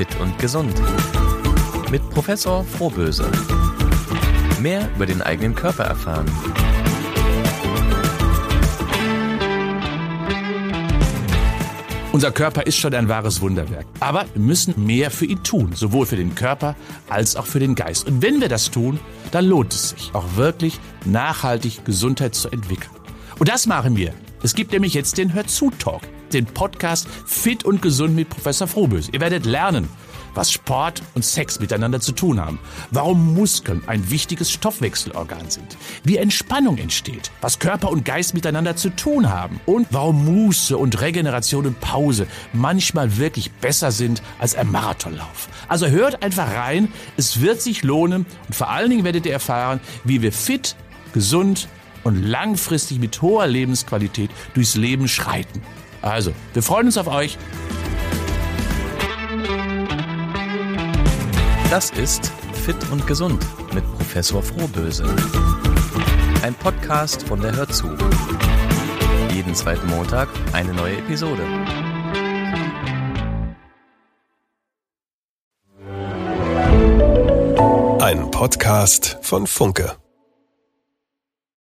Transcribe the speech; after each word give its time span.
Fit 0.00 0.18
und 0.18 0.38
Gesund 0.38 0.72
mit 1.90 2.00
Professor 2.08 2.64
Frohböse. 2.64 3.30
Mehr 4.58 4.88
über 4.96 5.04
den 5.04 5.20
eigenen 5.20 5.54
Körper 5.54 5.84
erfahren. 5.84 6.24
Unser 12.12 12.32
Körper 12.32 12.66
ist 12.66 12.78
schon 12.78 12.94
ein 12.94 13.10
wahres 13.10 13.42
Wunderwerk. 13.42 13.84
Aber 14.00 14.24
wir 14.32 14.40
müssen 14.40 14.86
mehr 14.86 15.10
für 15.10 15.26
ihn 15.26 15.42
tun, 15.42 15.72
sowohl 15.74 16.06
für 16.06 16.16
den 16.16 16.34
Körper 16.34 16.76
als 17.10 17.36
auch 17.36 17.44
für 17.44 17.60
den 17.60 17.74
Geist. 17.74 18.06
Und 18.06 18.22
wenn 18.22 18.40
wir 18.40 18.48
das 18.48 18.70
tun, 18.70 18.98
dann 19.32 19.44
lohnt 19.44 19.74
es 19.74 19.90
sich, 19.90 20.14
auch 20.14 20.36
wirklich 20.36 20.80
nachhaltig 21.04 21.84
Gesundheit 21.84 22.34
zu 22.34 22.48
entwickeln. 22.48 22.96
Und 23.38 23.50
das 23.50 23.66
machen 23.66 23.98
wir. 23.98 24.14
Es 24.42 24.54
gibt 24.54 24.72
nämlich 24.72 24.94
jetzt 24.94 25.18
den 25.18 25.34
Den 26.32 26.46
Podcast 26.46 27.08
Fit 27.26 27.64
und 27.64 27.82
Gesund 27.82 28.14
mit 28.14 28.28
Professor 28.28 28.66
Frohböse. 28.66 29.10
Ihr 29.12 29.20
werdet 29.20 29.46
lernen, 29.46 29.88
was 30.34 30.52
Sport 30.52 31.02
und 31.14 31.24
Sex 31.24 31.60
miteinander 31.60 32.00
zu 32.00 32.12
tun 32.12 32.40
haben, 32.40 32.58
warum 32.90 33.34
Muskeln 33.34 33.82
ein 33.86 34.10
wichtiges 34.10 34.50
Stoffwechselorgan 34.50 35.50
sind, 35.50 35.76
wie 36.04 36.16
Entspannung 36.16 36.78
entsteht, 36.78 37.30
was 37.40 37.58
Körper 37.58 37.90
und 37.90 38.04
Geist 38.04 38.34
miteinander 38.34 38.76
zu 38.76 38.90
tun 38.90 39.30
haben 39.30 39.60
und 39.66 39.88
warum 39.90 40.24
Muße 40.24 40.76
und 40.76 41.00
Regeneration 41.00 41.66
und 41.66 41.80
Pause 41.80 42.26
manchmal 42.52 43.18
wirklich 43.18 43.50
besser 43.52 43.90
sind 43.90 44.22
als 44.38 44.54
ein 44.54 44.70
Marathonlauf. 44.70 45.48
Also 45.68 45.88
hört 45.88 46.22
einfach 46.22 46.54
rein, 46.54 46.88
es 47.16 47.40
wird 47.40 47.60
sich 47.60 47.82
lohnen 47.82 48.26
und 48.46 48.54
vor 48.54 48.70
allen 48.70 48.90
Dingen 48.90 49.04
werdet 49.04 49.26
ihr 49.26 49.32
erfahren, 49.32 49.80
wie 50.04 50.22
wir 50.22 50.32
fit, 50.32 50.76
gesund 51.12 51.68
und 52.04 52.22
langfristig 52.22 52.98
mit 52.98 53.20
hoher 53.20 53.46
Lebensqualität 53.46 54.30
durchs 54.54 54.76
Leben 54.76 55.08
schreiten. 55.08 55.60
Also, 56.02 56.32
wir 56.52 56.62
freuen 56.62 56.86
uns 56.86 56.96
auf 56.96 57.08
euch. 57.08 57.36
Das 61.70 61.90
ist 61.90 62.32
Fit 62.64 62.76
und 62.90 63.06
Gesund 63.06 63.44
mit 63.72 63.84
Professor 63.96 64.42
Frohböse. 64.42 65.04
Ein 66.42 66.54
Podcast 66.54 67.22
von 67.22 67.40
der 67.40 67.54
Hörzu. 67.54 67.88
Jeden 69.32 69.54
zweiten 69.54 69.86
Montag 69.88 70.28
eine 70.52 70.72
neue 70.72 70.96
Episode. 70.96 71.42
Ein 78.00 78.30
Podcast 78.30 79.18
von 79.22 79.46
Funke. 79.46 79.99